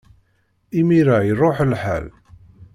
Imir-a, 0.79 1.17
iṛuḥ 1.31 1.57
lḥal! 1.71 2.05